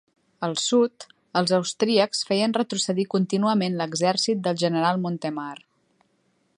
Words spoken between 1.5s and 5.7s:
austríacs feien retrocedir contínuament l'exèrcit del general Montemar.